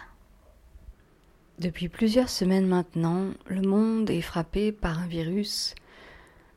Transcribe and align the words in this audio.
Depuis 1.59 1.89
plusieurs 1.89 2.29
semaines 2.29 2.65
maintenant, 2.65 3.27
le 3.45 3.61
monde 3.61 4.09
est 4.09 4.21
frappé 4.21 4.71
par 4.71 4.97
un 4.97 5.07
virus 5.07 5.75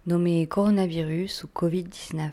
nommé 0.06 0.46
coronavirus 0.46 1.44
ou 1.44 1.48
Covid-19. 1.54 2.30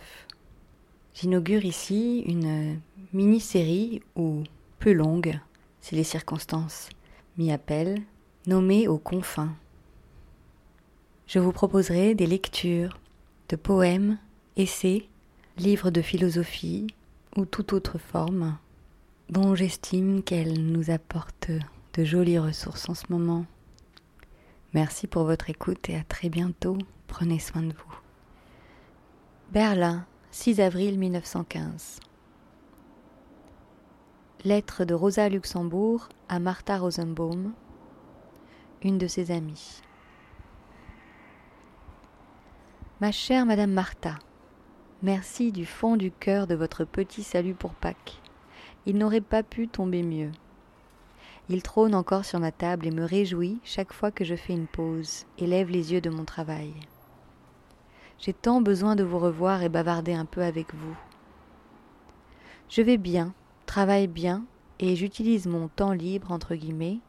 J'inaugure 1.16 1.66
ici 1.66 2.24
une 2.28 2.80
mini-série 3.12 4.02
ou 4.16 4.44
plus 4.80 4.94
longue, 4.94 5.38
si 5.82 5.96
les 5.96 6.06
circonstances 6.06 6.88
m'y 7.38 7.52
appellent, 7.52 8.02
nommée 8.48 8.88
aux 8.88 8.98
confins. 8.98 9.56
Je 11.28 11.40
vous 11.40 11.52
proposerai 11.52 12.16
des 12.16 12.28
lectures 12.28 13.00
de 13.50 13.56
poèmes, 13.56 14.18
essais, 14.58 15.08
livres 15.58 15.92
de 15.92 16.02
philosophie 16.02 16.88
ou 17.36 17.46
toute 17.46 17.74
autre 17.74 17.98
forme 17.98 18.58
dont 19.30 19.56
j'estime 19.56 20.22
qu'elles 20.22 20.66
nous 20.66 20.92
apportent 20.92 21.52
de 21.94 22.04
jolies 22.04 22.40
ressources 22.40 22.90
en 22.90 22.94
ce 22.94 23.06
moment. 23.10 23.46
Merci 24.74 25.08
pour 25.08 25.24
votre 25.24 25.50
écoute 25.50 25.90
et 25.90 25.96
à 25.96 26.04
très 26.04 26.30
bientôt. 26.30 26.78
Prenez 27.08 27.40
soin 27.40 27.62
de 27.62 27.74
vous. 27.74 28.00
Berlin, 29.52 30.06
6 30.32 30.60
avril 30.60 30.98
1915. 30.98 32.00
Lettre 34.46 34.84
de 34.84 34.94
Rosa 34.94 35.30
Luxembourg 35.30 36.10
à 36.28 36.38
Martha 36.38 36.78
Rosenbaum, 36.78 37.54
une 38.82 38.98
de 38.98 39.08
ses 39.08 39.32
amies. 39.32 39.82
Ma 43.00 43.14
chère 43.14 43.46
Madame 43.46 43.72
Martha, 43.72 44.20
merci 45.02 45.54
du 45.54 45.66
fond 45.66 45.96
du 45.96 46.12
cœur 46.12 46.46
de 46.46 46.56
votre 46.56 46.84
petit 46.84 47.24
salut 47.24 47.54
pour 47.54 47.74
Pâques. 47.74 48.22
Il 48.86 48.98
n'aurait 48.98 49.22
pas 49.22 49.44
pu 49.44 49.70
tomber 49.70 50.04
mieux. 50.04 50.32
Il 51.48 51.64
trône 51.64 51.96
encore 51.96 52.26
sur 52.26 52.42
ma 52.42 52.52
table 52.52 52.88
et 52.88 52.92
me 52.92 53.06
réjouit 53.06 53.62
chaque 53.64 53.94
fois 53.94 54.12
que 54.12 54.26
je 54.26 54.36
fais 54.36 54.52
une 54.52 54.68
pause 54.68 55.26
et 55.38 55.48
lève 55.48 55.70
les 55.70 55.94
yeux 55.94 56.02
de 56.02 56.10
mon 56.10 56.26
travail. 56.26 56.74
J'ai 58.20 58.34
tant 58.34 58.60
besoin 58.60 58.98
de 58.98 59.06
vous 59.06 59.20
revoir 59.20 59.64
et 59.64 59.70
bavarder 59.70 60.16
un 60.16 60.26
peu 60.26 60.42
avec 60.42 60.76
vous. 60.76 60.98
Je 62.68 62.82
vais 62.82 62.98
bien, 62.98 63.34
travaille 63.74 64.06
bien, 64.06 64.44
et 64.78 64.96
j'utilise 64.96 65.48
mon 65.48 65.68
temps 65.68 65.94
libre, 65.94 66.32
entre 66.32 66.54
guillemets, 66.54 67.00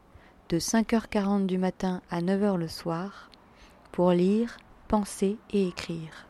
de 0.49 0.57
5h40 0.57 1.45
du 1.45 1.59
matin 1.59 2.01
à 2.09 2.21
9h 2.21 2.57
le 2.57 2.67
soir, 2.67 3.29
pour 3.91 4.09
lire, 4.13 4.57
penser 4.87 5.37
et 5.51 5.67
écrire. 5.67 6.25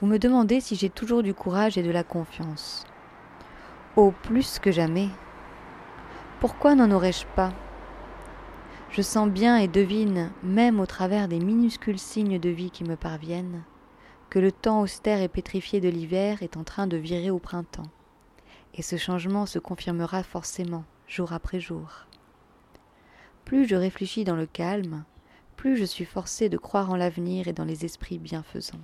Vous 0.00 0.08
me 0.08 0.18
demandez 0.18 0.60
si 0.60 0.74
j'ai 0.74 0.90
toujours 0.90 1.22
du 1.22 1.34
courage 1.34 1.78
et 1.78 1.84
de 1.84 1.90
la 1.92 2.02
confiance. 2.02 2.84
Oh, 3.94 4.12
plus 4.24 4.58
que 4.58 4.72
jamais. 4.72 5.08
Pourquoi 6.40 6.74
n'en 6.74 6.90
aurais-je 6.90 7.26
pas? 7.36 7.52
Je 8.90 9.02
sens 9.02 9.28
bien 9.28 9.56
et 9.56 9.68
devine, 9.68 10.32
même 10.42 10.80
au 10.80 10.86
travers 10.86 11.28
des 11.28 11.38
minuscules 11.38 12.00
signes 12.00 12.40
de 12.40 12.50
vie 12.50 12.72
qui 12.72 12.82
me 12.82 12.96
parviennent, 12.96 13.62
que 14.30 14.40
le 14.40 14.50
temps 14.50 14.80
austère 14.80 15.22
et 15.22 15.28
pétrifié 15.28 15.80
de 15.80 15.88
l'hiver 15.88 16.42
est 16.42 16.56
en 16.56 16.64
train 16.64 16.88
de 16.88 16.96
virer 16.96 17.30
au 17.30 17.38
printemps. 17.38 17.86
Et 18.74 18.82
ce 18.82 18.96
changement 18.96 19.46
se 19.46 19.58
confirmera 19.58 20.22
forcément, 20.22 20.84
jour 21.06 21.32
après 21.32 21.60
jour. 21.60 22.06
Plus 23.44 23.66
je 23.66 23.74
réfléchis 23.74 24.24
dans 24.24 24.36
le 24.36 24.46
calme, 24.46 25.04
plus 25.56 25.76
je 25.76 25.84
suis 25.84 26.04
forcée 26.04 26.48
de 26.48 26.56
croire 26.56 26.90
en 26.90 26.96
l'avenir 26.96 27.48
et 27.48 27.52
dans 27.52 27.64
les 27.64 27.84
esprits 27.84 28.18
bienfaisants. 28.18 28.80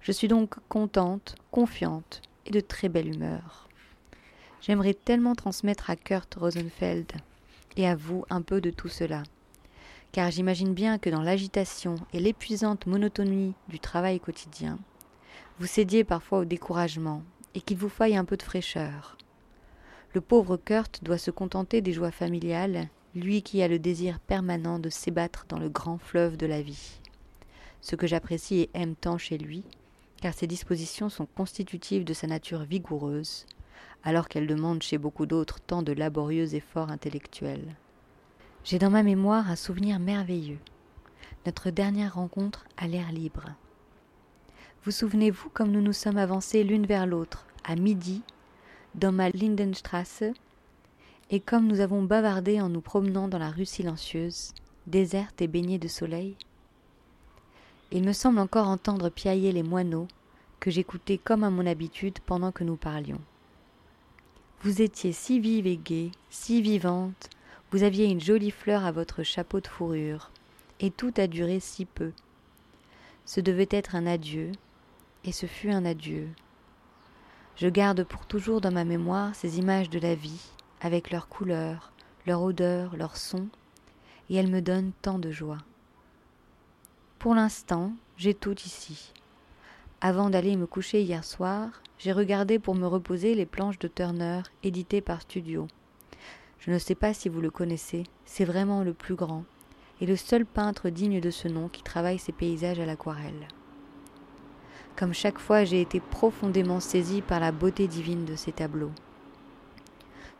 Je 0.00 0.12
suis 0.12 0.28
donc 0.28 0.54
contente, 0.68 1.36
confiante 1.50 2.22
et 2.46 2.50
de 2.50 2.60
très 2.60 2.88
belle 2.88 3.08
humeur. 3.08 3.68
J'aimerais 4.60 4.94
tellement 4.94 5.34
transmettre 5.34 5.90
à 5.90 5.96
Kurt 5.96 6.34
Rosenfeld 6.34 7.12
et 7.76 7.88
à 7.88 7.96
vous 7.96 8.24
un 8.30 8.42
peu 8.42 8.60
de 8.60 8.70
tout 8.70 8.88
cela. 8.88 9.24
Car 10.12 10.30
j'imagine 10.30 10.74
bien 10.74 10.98
que 10.98 11.10
dans 11.10 11.22
l'agitation 11.22 11.96
et 12.12 12.20
l'épuisante 12.20 12.86
monotonie 12.86 13.54
du 13.68 13.80
travail 13.80 14.20
quotidien, 14.20 14.78
vous 15.58 15.66
cédiez 15.66 16.04
parfois 16.04 16.40
au 16.40 16.44
découragement 16.44 17.22
et 17.54 17.60
qu'il 17.60 17.76
vous 17.76 17.88
faille 17.88 18.16
un 18.16 18.24
peu 18.24 18.36
de 18.36 18.42
fraîcheur. 18.42 19.16
Le 20.14 20.20
pauvre 20.20 20.56
Kurt 20.56 21.02
doit 21.02 21.18
se 21.18 21.30
contenter 21.30 21.80
des 21.80 21.92
joies 21.92 22.10
familiales, 22.10 22.88
lui 23.14 23.42
qui 23.42 23.62
a 23.62 23.68
le 23.68 23.78
désir 23.78 24.20
permanent 24.20 24.78
de 24.78 24.88
s'ébattre 24.88 25.46
dans 25.48 25.58
le 25.58 25.68
grand 25.68 25.98
fleuve 25.98 26.36
de 26.36 26.46
la 26.46 26.62
vie. 26.62 27.00
Ce 27.80 27.96
que 27.96 28.06
j'apprécie 28.06 28.60
et 28.60 28.70
aime 28.74 28.94
tant 28.94 29.18
chez 29.18 29.38
lui, 29.38 29.64
car 30.20 30.34
ses 30.34 30.46
dispositions 30.46 31.08
sont 31.08 31.26
constitutives 31.26 32.04
de 32.04 32.14
sa 32.14 32.26
nature 32.26 32.62
vigoureuse, 32.64 33.46
alors 34.04 34.28
qu'elle 34.28 34.46
demande 34.46 34.82
chez 34.82 34.98
beaucoup 34.98 35.26
d'autres 35.26 35.60
tant 35.60 35.82
de 35.82 35.92
laborieux 35.92 36.54
efforts 36.54 36.90
intellectuels. 36.90 37.74
J'ai 38.64 38.78
dans 38.78 38.90
ma 38.90 39.02
mémoire 39.02 39.50
un 39.50 39.56
souvenir 39.56 39.98
merveilleux, 39.98 40.60
notre 41.46 41.70
dernière 41.70 42.14
rencontre 42.14 42.64
à 42.76 42.86
l'air 42.86 43.10
libre. 43.10 43.46
Vous 44.84 44.90
souvenez-vous 44.90 45.48
comme 45.50 45.70
nous 45.70 45.80
nous 45.80 45.92
sommes 45.92 46.16
avancés 46.16 46.64
l'une 46.64 46.86
vers 46.86 47.06
l'autre, 47.06 47.46
à 47.62 47.76
midi, 47.76 48.22
dans 48.96 49.12
ma 49.12 49.30
Lindenstrasse, 49.30 50.24
et 51.30 51.38
comme 51.38 51.68
nous 51.68 51.78
avons 51.78 52.02
bavardé 52.02 52.60
en 52.60 52.68
nous 52.68 52.80
promenant 52.80 53.28
dans 53.28 53.38
la 53.38 53.52
rue 53.52 53.64
silencieuse, 53.64 54.52
déserte 54.88 55.40
et 55.40 55.46
baignée 55.46 55.78
de 55.78 55.86
soleil? 55.86 56.34
Il 57.92 58.02
me 58.02 58.12
semble 58.12 58.40
encore 58.40 58.66
entendre 58.66 59.08
piailler 59.08 59.52
les 59.52 59.62
moineaux, 59.62 60.08
que 60.58 60.72
j'écoutais 60.72 61.16
comme 61.18 61.44
à 61.44 61.50
mon 61.50 61.64
habitude 61.64 62.18
pendant 62.26 62.50
que 62.50 62.64
nous 62.64 62.76
parlions. 62.76 63.20
Vous 64.62 64.82
étiez 64.82 65.12
si 65.12 65.38
vive 65.38 65.68
et 65.68 65.76
gaie, 65.76 66.10
si 66.28 66.60
vivante, 66.60 67.30
vous 67.70 67.84
aviez 67.84 68.06
une 68.06 68.20
jolie 68.20 68.50
fleur 68.50 68.84
à 68.84 68.90
votre 68.90 69.22
chapeau 69.22 69.60
de 69.60 69.68
fourrure, 69.68 70.32
et 70.80 70.90
tout 70.90 71.14
a 71.18 71.28
duré 71.28 71.60
si 71.60 71.84
peu. 71.84 72.10
Ce 73.24 73.40
devait 73.40 73.68
être 73.70 73.94
un 73.94 74.08
adieu, 74.08 74.50
et 75.24 75.32
ce 75.32 75.46
fut 75.46 75.70
un 75.70 75.84
adieu. 75.84 76.28
Je 77.56 77.68
garde 77.68 78.04
pour 78.04 78.26
toujours 78.26 78.60
dans 78.60 78.72
ma 78.72 78.84
mémoire 78.84 79.34
ces 79.34 79.58
images 79.58 79.90
de 79.90 79.98
la 79.98 80.14
vie, 80.14 80.50
avec 80.80 81.10
leurs 81.10 81.28
couleurs, 81.28 81.92
leur 82.26 82.42
odeur, 82.42 82.96
leur 82.96 83.16
son, 83.16 83.48
et 84.30 84.36
elles 84.36 84.50
me 84.50 84.62
donnent 84.62 84.92
tant 85.02 85.18
de 85.18 85.30
joie. 85.30 85.58
Pour 87.18 87.34
l'instant, 87.34 87.92
j'ai 88.16 88.34
tout 88.34 88.58
ici. 88.60 89.12
Avant 90.00 90.30
d'aller 90.30 90.56
me 90.56 90.66
coucher 90.66 91.02
hier 91.02 91.24
soir, 91.24 91.82
j'ai 91.98 92.12
regardé 92.12 92.58
pour 92.58 92.74
me 92.74 92.86
reposer 92.86 93.34
les 93.34 93.46
planches 93.46 93.78
de 93.78 93.88
Turner 93.88 94.42
éditées 94.64 95.00
par 95.00 95.22
Studio. 95.22 95.68
Je 96.58 96.70
ne 96.72 96.78
sais 96.78 96.96
pas 96.96 97.14
si 97.14 97.28
vous 97.28 97.40
le 97.40 97.50
connaissez, 97.50 98.04
c'est 98.24 98.44
vraiment 98.44 98.82
le 98.82 98.94
plus 98.94 99.14
grand 99.14 99.44
et 100.00 100.06
le 100.06 100.16
seul 100.16 100.44
peintre 100.44 100.90
digne 100.90 101.20
de 101.20 101.30
ce 101.30 101.46
nom 101.46 101.68
qui 101.68 101.84
travaille 101.84 102.18
ses 102.18 102.32
paysages 102.32 102.80
à 102.80 102.86
l'aquarelle. 102.86 103.46
Comme 104.96 105.14
chaque 105.14 105.38
fois, 105.38 105.64
j'ai 105.64 105.80
été 105.80 106.00
profondément 106.00 106.80
saisi 106.80 107.22
par 107.22 107.40
la 107.40 107.50
beauté 107.50 107.88
divine 107.88 108.24
de 108.24 108.36
ces 108.36 108.52
tableaux. 108.52 108.92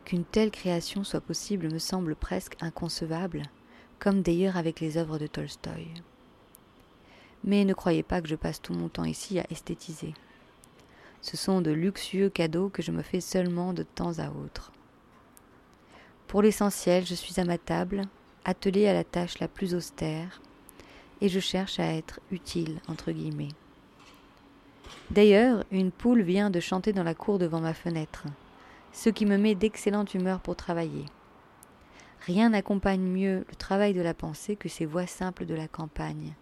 Qu'une 0.05 0.25
telle 0.25 0.51
création 0.51 1.03
soit 1.03 1.21
possible 1.21 1.71
me 1.71 1.79
semble 1.79 2.15
presque 2.15 2.55
inconcevable, 2.61 3.43
comme 3.99 4.21
d'ailleurs 4.21 4.57
avec 4.57 4.79
les 4.79 4.97
œuvres 4.97 5.17
de 5.17 5.27
Tolstoï. 5.27 5.87
Mais 7.43 7.65
ne 7.65 7.73
croyez 7.73 8.03
pas 8.03 8.21
que 8.21 8.27
je 8.27 8.35
passe 8.35 8.61
tout 8.61 8.73
mon 8.73 8.89
temps 8.89 9.05
ici 9.05 9.39
à 9.39 9.45
esthétiser. 9.49 10.13
Ce 11.21 11.37
sont 11.37 11.61
de 11.61 11.71
luxueux 11.71 12.29
cadeaux 12.29 12.69
que 12.69 12.81
je 12.81 12.91
me 12.91 13.01
fais 13.01 13.21
seulement 13.21 13.73
de 13.73 13.83
temps 13.83 14.19
à 14.19 14.29
autre. 14.29 14.71
Pour 16.27 16.41
l'essentiel, 16.41 17.05
je 17.05 17.15
suis 17.15 17.39
à 17.39 17.45
ma 17.45 17.57
table, 17.57 18.03
attelée 18.45 18.87
à 18.87 18.93
la 18.93 19.03
tâche 19.03 19.39
la 19.39 19.47
plus 19.47 19.73
austère, 19.73 20.41
et 21.21 21.29
je 21.29 21.39
cherche 21.39 21.79
à 21.79 21.93
être 21.93 22.19
utile, 22.31 22.81
entre 22.87 23.11
guillemets. 23.11 23.53
D'ailleurs, 25.13 25.63
une 25.69 25.91
poule 25.91 26.23
vient 26.23 26.49
de 26.49 26.59
chanter 26.59 26.91
dans 26.91 27.03
la 27.03 27.13
cour 27.13 27.37
devant 27.37 27.61
ma 27.61 27.75
fenêtre, 27.75 28.25
ce 28.91 29.11
qui 29.11 29.27
me 29.27 29.37
met 29.37 29.53
d'excellente 29.53 30.15
humeur 30.15 30.39
pour 30.39 30.55
travailler. 30.55 31.05
Rien 32.21 32.49
n'accompagne 32.49 33.03
mieux 33.03 33.45
le 33.47 33.55
travail 33.55 33.93
de 33.93 34.01
la 34.01 34.15
pensée 34.15 34.55
que 34.55 34.69
ces 34.69 34.87
voix 34.87 35.05
simples 35.05 35.45
de 35.45 35.53
la 35.53 35.67
campagne, 35.67 36.33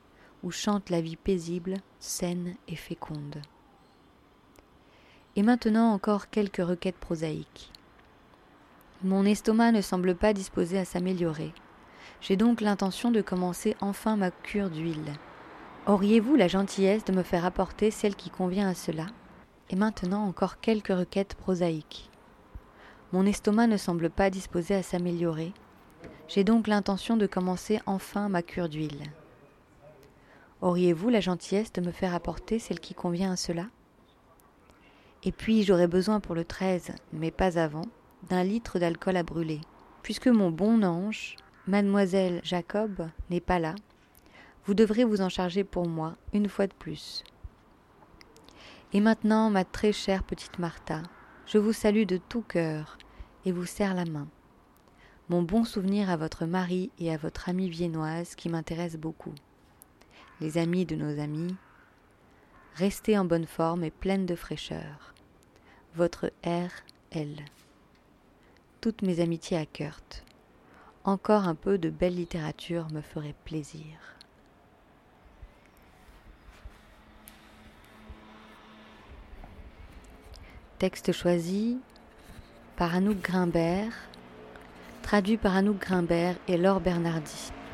où 0.42 0.52
chante 0.52 0.90
la 0.90 1.02
vie 1.02 1.18
paisible, 1.18 1.76
saine 2.00 2.56
et 2.70 2.78
féconde. 2.78 3.42
Et 5.36 5.44
maintenant 5.44 5.92
encore 5.92 6.30
quelques 6.30 6.66
requêtes 6.66 6.96
prosaïques. 6.96 7.74
Mon 9.04 9.26
estomac 9.26 9.74
ne 9.74 9.82
semble 9.82 10.16
pas 10.16 10.32
disposé 10.32 10.78
à 10.78 10.86
s'améliorer. 10.86 11.52
J'ai 12.22 12.38
donc 12.38 12.62
l'intention 12.62 13.12
de 13.12 13.20
commencer 13.20 13.76
enfin 13.82 14.16
ma 14.16 14.32
cure 14.32 14.70
d'huile. 14.70 15.12
Auriez-vous 15.88 16.36
la 16.36 16.48
gentillesse 16.48 17.06
de 17.06 17.12
me 17.12 17.24
faire 17.24 17.44
apporter 17.44 17.90
celle 17.90 18.16
qui 18.16 18.30
convient 18.30 18.70
à 18.70 18.76
cela? 18.76 19.08
Et 19.72 19.76
maintenant 19.76 20.24
encore 20.28 20.60
quelques 20.60 20.96
requêtes 20.96 21.34
prosaïques. 21.34 22.12
Mon 23.14 23.26
estomac 23.26 23.66
ne 23.66 23.78
semble 23.78 24.12
pas 24.12 24.30
disposé 24.30 24.76
à 24.76 24.84
s'améliorer. 24.84 25.54
J'ai 26.28 26.44
donc 26.44 26.68
l'intention 26.68 27.18
de 27.18 27.26
commencer 27.26 27.80
enfin 27.88 28.30
ma 28.30 28.44
cure 28.44 28.70
d'huile. 28.70 29.02
Auriez-vous 30.62 31.10
la 31.10 31.20
gentillesse 31.20 31.74
de 31.74 31.82
me 31.82 31.92
faire 31.92 32.14
apporter 32.14 32.60
celle 32.60 32.80
qui 32.80 32.94
convient 32.94 33.32
à 33.32 33.36
cela? 33.36 33.66
Et 35.24 35.32
puis 35.32 35.64
j'aurai 35.64 35.88
besoin 35.88 36.20
pour 36.20 36.36
le 36.36 36.46
13, 36.46 36.92
mais 37.12 37.32
pas 37.32 37.58
avant, 37.58 37.86
d'un 38.30 38.44
litre 38.44 38.78
d'alcool 38.78 39.18
à 39.18 39.24
brûler. 39.24 39.62
Puisque 40.04 40.28
mon 40.28 40.52
bon 40.52 40.84
ange, 40.84 41.38
mademoiselle 41.66 42.40
Jacob, 42.44 43.10
n'est 43.32 43.42
pas 43.42 43.58
là, 43.58 43.74
vous 44.66 44.74
devrez 44.74 45.04
vous 45.04 45.22
en 45.22 45.30
charger 45.30 45.64
pour 45.64 45.88
moi, 45.88 46.16
une 46.34 46.50
fois 46.50 46.68
de 46.68 46.74
plus. 46.74 47.24
Et 48.94 49.00
maintenant, 49.00 49.50
ma 49.50 49.64
très 49.64 49.94
chère 49.94 50.24
petite 50.24 50.60
Martha, 50.60 51.02
je 51.46 51.58
vous 51.58 51.74
salue 51.74 52.06
de 52.06 52.18
tout 52.18 52.42
cœur 52.42 52.98
et 53.46 53.52
vous 53.52 53.66
serre 53.66 53.94
la 53.94 54.06
main. 54.06 54.28
Mon 55.30 55.42
bon 55.42 55.64
souvenir 55.64 56.10
à 56.10 56.18
votre 56.18 56.46
mari 56.46 56.92
et 57.00 57.14
à 57.14 57.18
votre 57.18 57.48
amie 57.50 57.70
viennoise 57.70 58.36
qui 58.36 58.50
m'intéresse 58.50 58.98
beaucoup. 58.98 59.34
Les 60.42 60.58
amis 60.58 60.86
de 60.86 60.96
nos 60.96 61.20
amis, 61.20 61.56
restez 62.76 63.18
en 63.18 63.26
bonne 63.26 63.46
forme 63.46 63.84
et 63.84 63.92
pleine 63.92 64.26
de 64.26 64.36
fraîcheur. 64.36 65.14
Votre 65.96 66.32
R. 66.46 66.70
L. 67.12 67.38
Toutes 68.82 69.02
mes 69.02 69.20
amitiés 69.20 69.58
à 69.58 69.66
Kurt. 69.66 70.24
Encore 71.04 71.48
un 71.48 71.56
peu 71.56 71.78
de 71.78 71.90
belle 71.90 72.16
littérature 72.16 72.88
me 72.92 73.02
ferait 73.02 73.36
plaisir. 73.46 74.21
Texte 80.82 81.12
choisi 81.12 81.78
par 82.76 82.96
Anouk 82.96 83.22
Grimbert, 83.22 83.94
traduit 85.04 85.38
par 85.38 85.56
Anouk 85.56 85.78
Grimbert 85.78 86.34
et 86.48 86.58
Laure 86.58 86.80
Bernardi. 86.80 87.52